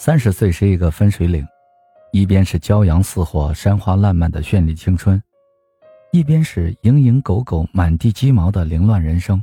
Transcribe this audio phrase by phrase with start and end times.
[0.00, 1.44] 三十岁是一个分水岭，
[2.12, 5.20] 一边是骄阳似火、山花烂漫的绚丽青春，
[6.12, 9.42] 一边是蝇营狗苟、满地鸡毛的凌乱人生。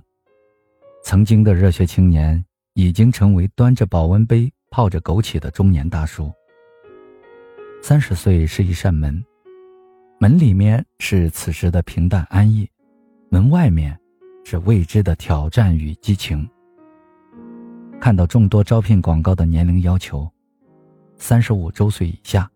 [1.03, 2.43] 曾经的热血青年，
[2.73, 6.31] 已经成为端着保温杯、泡着枸杞的中年大叔。
[7.83, 9.21] 三十岁是一扇门，
[10.21, 12.65] 门里面是此时的平淡安逸，
[13.27, 13.99] 门外面
[14.45, 16.49] 是未知的挑战与激情。
[17.99, 20.31] 看到众多招聘广告的年龄要求。
[21.27, 22.47] 三十五周岁以下，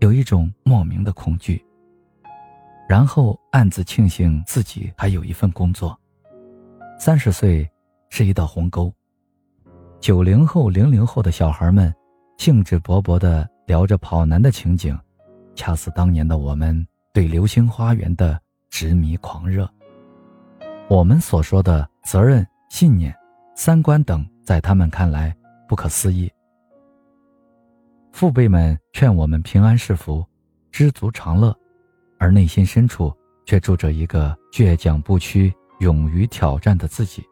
[0.00, 1.64] 有一种莫名的恐惧。
[2.86, 5.98] 然后暗自庆幸自己还有一份工作。
[7.00, 7.66] 三十岁
[8.10, 8.92] 是一道鸿沟。
[10.00, 11.90] 九零后、零零后的小孩们，
[12.36, 14.94] 兴致勃勃地聊着跑男的情景，
[15.54, 19.66] 恰似当年的我们对《流星花园》的执迷狂热。
[20.90, 23.16] 我们所说的责任、信念、
[23.56, 25.34] 三观等，在他们看来
[25.66, 26.30] 不可思议。
[28.14, 30.24] 父辈们劝我们平安是福，
[30.70, 31.52] 知足常乐，
[32.16, 33.12] 而内心深处
[33.44, 37.24] 却住着一个倔强不屈、勇于挑战的自己。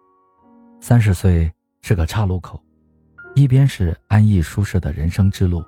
[0.80, 1.48] 三十岁
[1.83, 2.60] 是个岔路口，
[3.36, 5.62] 一边是安逸舒适的人生之路，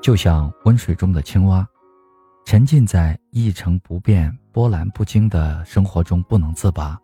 [0.00, 1.68] 就像温水中的青蛙，
[2.46, 6.98] 沉浸在一成不变、波澜不惊的生活中不能自拔，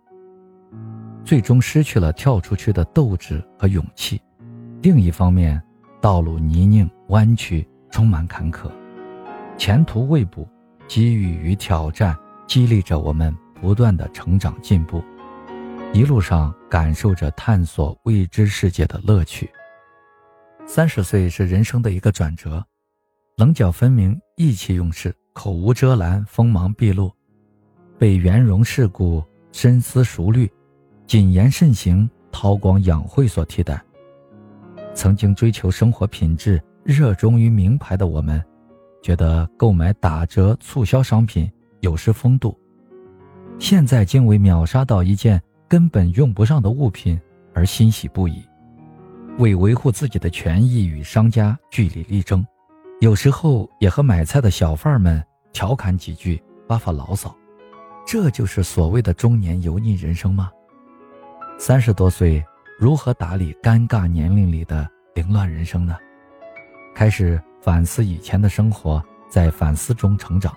[1.27, 4.19] 最终失去了跳出去的斗志和勇气。
[4.81, 5.63] 另一方面，
[6.01, 8.71] 道路泥泞弯曲，充满坎坷，
[9.57, 10.49] 前途未卜，
[10.87, 15.03] 机遇与挑战激励着我们不断的成长进步，
[15.93, 19.51] 一路上感受着探索未知世界的乐趣。
[20.67, 22.65] 三十岁是人生的一个转折，
[23.37, 27.11] 棱角分明，意气用事，口无遮拦，锋芒毕露，
[27.99, 30.49] 被圆融世故、深思熟虑、
[31.09, 33.83] 谨言慎行、韬光养晦所替代。
[34.99, 38.45] 曾经追求生活品质、热衷于名牌的我们，
[39.01, 41.49] 觉得购买打折促销商品
[41.83, 42.51] 有失风度；
[43.61, 47.17] 现在竟为秒杀到一件根本用不上的物品
[47.55, 48.43] 而欣喜不已，
[49.39, 52.45] 为维护自己的权益与商家据理力争，
[53.01, 57.33] 有时候也和买菜的小贩们调侃几句，发发牢骚。
[58.05, 60.51] 这就是所谓的中年油腻人生吗？
[61.57, 62.45] 三十多岁。
[62.81, 65.97] 如何打理尴尬年龄里的凌乱人生呢？
[66.95, 70.57] 开始反思以前的生活，在反思中成长。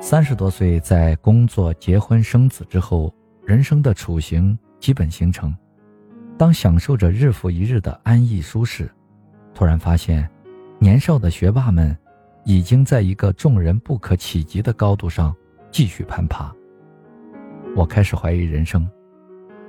[0.00, 3.12] 三十多岁，在工作、结婚、生子之后，
[3.44, 5.52] 人生的雏形基本形成。
[6.38, 8.88] 当享受着日复一日的安逸舒适，
[9.52, 10.30] 突然发现，
[10.78, 11.98] 年少的学霸们，
[12.44, 15.34] 已经在一个众人不可企及的高度上
[15.72, 16.54] 继续攀爬。
[17.74, 18.88] 我开始怀疑人生。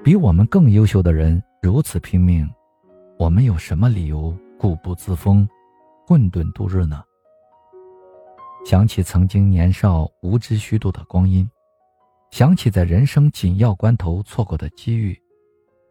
[0.04, 2.48] 比我们更优秀的人如此拼命，
[3.22, 5.48] 我们有什么理由固步自封、
[6.08, 7.04] 混沌度日呢？
[8.66, 11.48] 想起曾经年少无知虚度的光阴，
[12.32, 15.16] 想起在人生紧要关头错过的机遇，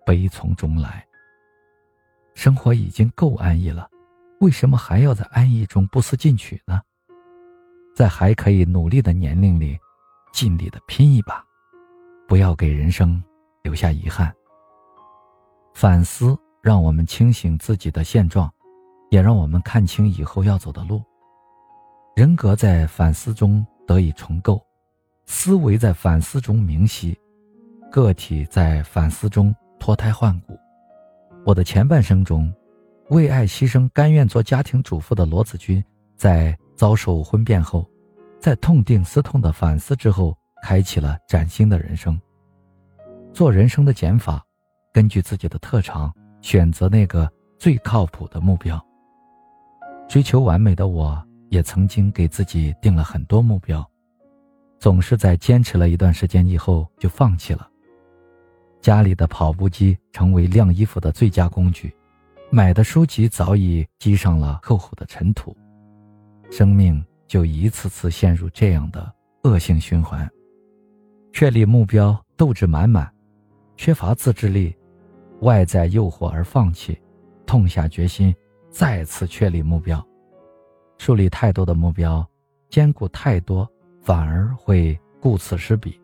[0.05, 1.07] 悲从中来。
[2.35, 3.89] 生活已经够安逸了，
[4.41, 6.81] 为什么还要在安逸中不思进取呢？
[7.95, 9.79] 在还可以努力的年龄里，
[10.33, 11.45] 尽力的拼一把，
[12.27, 13.23] 不要给人生。
[13.62, 14.35] 留下遗憾。
[15.75, 18.50] 反思让我们清醒自己的现状，
[19.10, 21.03] 也让我们看清以后要走的路。
[22.15, 24.60] 人格在反思中得以重构，
[25.26, 27.19] 思维在反思中明晰，
[27.91, 30.59] 个体在反思中脱胎换骨。
[31.47, 32.53] 我的前半生中，
[33.09, 35.82] 为爱牺牲、甘愿做家庭主妇的罗子君，
[36.16, 37.88] 在遭受婚变后，
[38.38, 42.20] 在痛定思痛的反思之后，开启了崭新的人生。
[43.32, 44.44] 做人生的减法，
[44.93, 48.81] 根据自己的特长选择那个最靠谱的目标。
[50.09, 53.89] 追求完美的我，也曾经给自己定了很多目标，
[54.79, 57.69] 总是在坚持了一段时间以后就放弃了。
[58.81, 61.94] 家里的跑步机成为晾衣服的最佳工具，
[62.50, 65.56] 买的书籍早已积上了厚厚的尘土，
[66.50, 69.14] 生命就一次次陷入这样的
[69.44, 70.29] 恶性循环。
[71.32, 73.09] 确立目标，斗志满满。
[73.76, 74.76] 缺乏自制力，
[75.40, 77.00] 外在诱惑而放弃，
[77.46, 78.34] 痛下决心，
[78.70, 80.04] 再次确立目标。
[80.98, 82.26] 树立太多的目标，
[82.69, 83.69] 兼顾太多，
[84.02, 85.98] 反而会顾此失彼。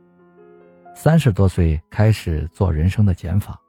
[0.94, 3.60] 三十多岁开始做人生的减法，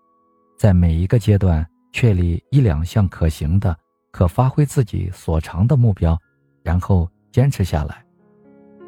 [0.57, 3.77] 在每一个阶段确立一两项可行的、
[4.11, 6.17] 可发挥自己所长的目标，
[6.63, 8.01] 然后坚持下来。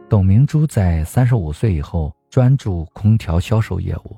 [0.07, 4.17] 董明珠在三十五岁以后专注空调销售业务。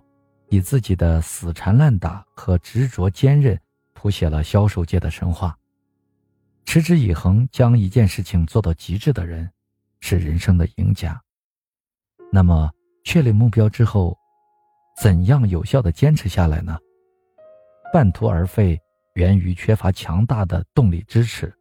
[0.51, 3.57] 以自己的死缠烂打和执着坚韧，
[3.93, 5.57] 谱写了销售界的神话。
[6.65, 9.49] 持之以恒将一件事情做到极致的人，
[10.01, 11.19] 是人生的赢家。
[12.33, 12.69] 那么，
[13.05, 14.17] 确立目标之后，
[15.01, 16.77] 怎样有效的坚持下来呢？
[17.93, 18.77] 半途而废，
[19.13, 21.51] 源于缺乏强大的动力支持。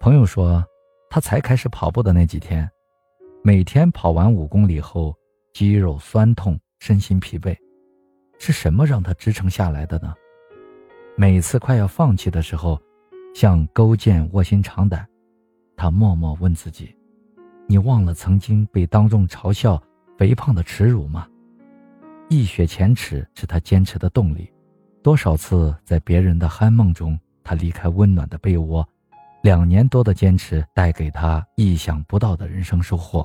[0.00, 0.64] 朋友说，
[1.10, 2.66] 他才开始跑步的那几天，
[3.44, 5.14] 每天跑完五公里后，
[5.52, 7.54] 肌肉酸痛，身心疲惫，
[8.44, 10.12] 是什么让他支撑下来的呢？
[11.16, 12.76] 每次快要放弃的时候，
[13.36, 15.06] 像勾践卧薪尝胆，
[15.76, 16.92] 他默默问自己
[17.68, 19.80] ：“你忘了曾经被当众嘲笑？”
[20.18, 21.28] 肥胖的耻辱吗？
[22.28, 24.52] 一雪前耻是他坚持的动力。
[25.04, 28.84] 多少次在别人的酣梦中，他离开温暖的被窝。
[29.44, 33.24] 两年多的坚持带给他意想不到的人生收获。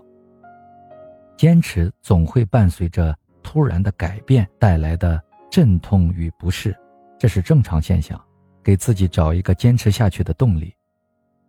[1.35, 3.17] 坚持总会伴随着
[3.47, 6.75] 突然的改变带来的阵痛与不适，
[7.17, 8.21] 这是正常现象。
[8.61, 10.75] 给自己找一个坚持下去的动力。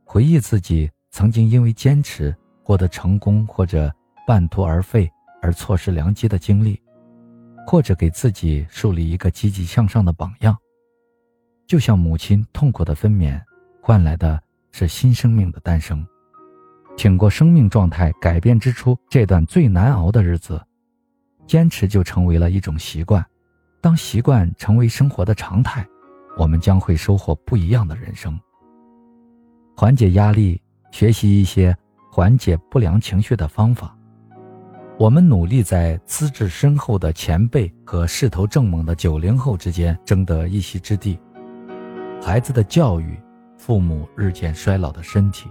[0.05, 3.93] 回忆自己曾经因为坚持获得成功或者
[4.25, 5.11] 半途而废。
[5.41, 6.81] 而错失良机的经历，
[7.65, 10.57] 或者给自己树立一个积极向上的榜样，
[11.65, 13.41] 就像母亲痛苦的分娩，
[13.81, 14.41] 换来的
[14.73, 16.05] 是新生命的诞生。
[16.97, 20.61] 挺过生命状态改变之初这段最难熬的日子，
[21.49, 23.25] 坚持就成为了一种习惯。
[23.81, 25.85] 当习惯成为生活的常态，
[26.37, 28.39] 我们将会收获不一样的人生。
[29.77, 30.61] 缓解压力，
[30.93, 31.75] 学习一些
[32.13, 33.97] 缓解不良情绪的方法。
[34.99, 41.17] 我们努力在资质深厚的前辈和势头正猛的九零后之间争得一席之地。
[42.21, 43.17] 孩子的教育，
[43.57, 45.49] 父母日渐衰老的身体，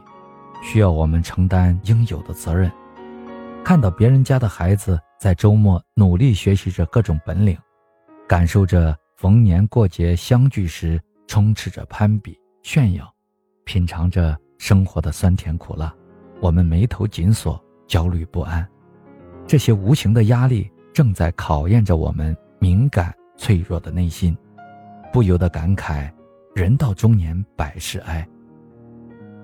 [0.61, 2.69] 需要我们承担应有的责任。
[3.63, 7.57] 看到别人家的孩子在周末努力学习着各种本领，
[8.27, 13.11] 感受着逢年过节相聚时充斥着攀比炫耀，
[13.63, 15.91] 品尝着生活的酸甜苦辣，
[16.39, 18.67] 我们眉头紧锁，焦虑不安。
[19.47, 24.37] 这些无形的压力正在考验着我们敏感脆弱的内心，
[25.11, 26.11] 不由得感慨：
[26.53, 28.27] 人到中年百事哀。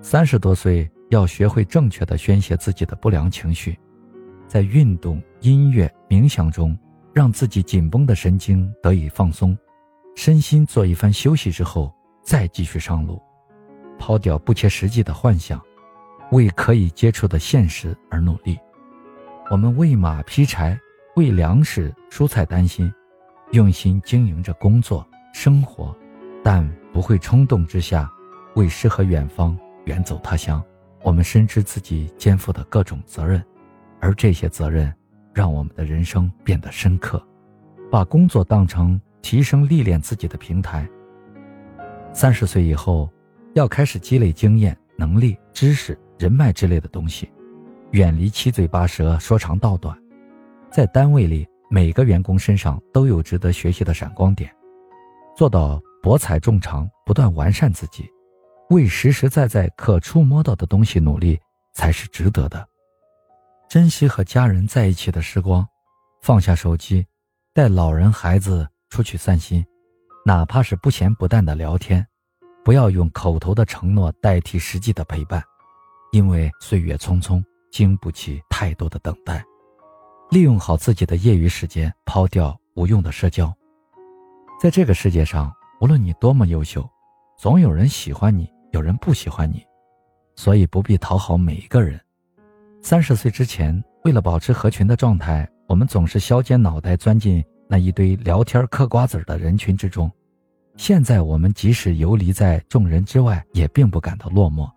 [0.01, 3.79] 三十多岁要学会正确的宣泄自己的不良情绪，
[4.53, 6.77] 在运动、音乐、冥想中，
[7.11, 9.57] 让自己紧绷的神经得以放松，
[10.15, 11.91] 身心做一番休息之后，
[12.21, 13.19] 再继续上路，
[13.97, 15.59] 抛掉不切实际的幻想，
[16.33, 18.55] 为可以接触的现实而努力。
[19.49, 20.79] 我们为马劈柴，
[21.15, 22.93] 为粮食、蔬菜担心，
[23.53, 25.03] 用心经营着工作、
[25.33, 25.97] 生活，
[26.43, 26.63] 但
[26.93, 28.07] 不会冲动之下
[28.53, 30.63] 为诗和远方远走他乡。
[31.01, 33.43] 我们深知自己肩负的各种责任，
[34.03, 34.93] 而这些责任
[35.33, 37.25] 让我们的人生变得深刻。
[37.89, 40.85] 把工作当成提升历练自己的平台。
[42.11, 43.09] 三十岁以后，
[43.53, 47.31] 要开始积累经验、能力、知识、人脉之类的东西。
[47.91, 49.97] 远离七嘴八舌、说长道短，
[50.69, 54.53] 在单位里，每个员工身上都有值得学习的闪光点，
[55.37, 58.09] 做到博采众长，不断完善自己，
[58.69, 61.39] 为实实在在可触摸到的东西努力，
[61.73, 62.67] 才是值得的。
[63.73, 65.67] 珍惜和家人在一起的时光，
[66.21, 67.03] 放下手机，
[67.55, 69.65] 带老人孩子出去散心，
[70.23, 72.05] 哪怕是不咸不淡的聊天，
[72.63, 75.43] 不要用口头的承诺代替实际的陪伴，
[76.11, 77.43] 因为岁月匆匆。
[77.71, 79.43] 经不起太多的等待，
[80.29, 83.51] 利用好自己的业余时间，抛掉无用的社交。
[84.61, 85.51] 在这个世界上，
[85.81, 86.87] 无论你多么优秀，
[87.39, 89.65] 总有人喜欢你，有人不喜欢你，
[90.35, 91.99] 所以不必讨好每一个人。
[92.85, 100.11] 三十岁之前，为了保持合群的状态，我们总是削尖脑袋钻进那一堆聊天嗑瓜子的人群之中。
[100.75, 104.69] 现在，我们即使游离在众人之外，也并不感到落寞。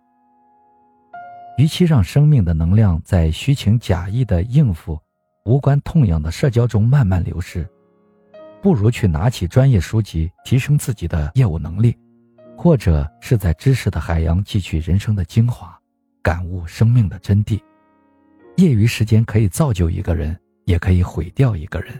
[1.57, 4.97] 与其让生命的能量在虚情假意的应付、
[5.43, 7.67] 无关痛痒的社交中慢慢流逝，
[8.61, 11.93] 不如去拿起专业书籍提升自己的业务能力，
[12.55, 15.77] 或者是在知识的海洋汲取人生的精华，
[16.23, 17.59] 感悟生命的真谛。
[18.57, 20.35] 业余时间可以造就一个人，
[20.65, 21.93] 也可以毁掉一个人。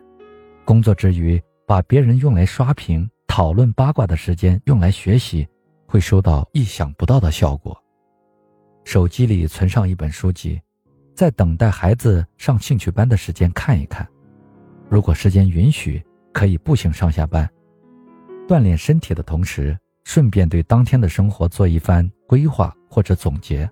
[0.65, 5.47] 工作之余，把别人用来刷屏、讨论八卦的时间用来学习，
[5.85, 7.79] 会收到意想不到的效果。
[8.85, 10.59] 手机里存上一本书籍，
[11.13, 14.07] 在等待孩子上兴趣班的时间看一看。
[14.89, 17.47] 如果时间允许，可以步行上下班，
[18.47, 23.69] 锻炼身体的同时，顺便对当天的生活做一番规划或者总结。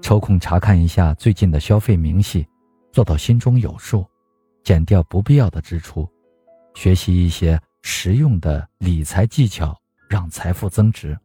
[0.00, 2.46] 抽空查看一下最近的消费明细，
[2.92, 4.06] 做到心中有数，
[4.62, 6.08] 减掉不必要的支出，
[6.74, 9.76] 学习一些实用的理财技巧，
[10.08, 11.18] 让财富增值。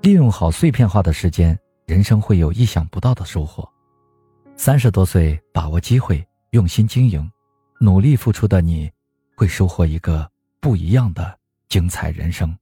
[0.00, 1.56] 利用好碎片化的时间，
[1.86, 3.68] 人生会有意想不到的收获。
[4.56, 7.30] 三十多岁，把握机会，用心经营，
[7.80, 8.90] 努力付出的你，
[9.36, 10.28] 会收获一个
[10.60, 12.52] 不一样的精彩人生。